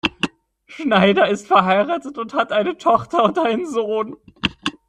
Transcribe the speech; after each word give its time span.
Schneider 0.65 1.29
ist 1.29 1.45
verheiratet 1.45 2.17
und 2.17 2.33
hat 2.33 2.51
eine 2.51 2.75
Tochter 2.75 3.23
und 3.23 3.37
einen 3.37 3.67
Sohn. 3.67 4.17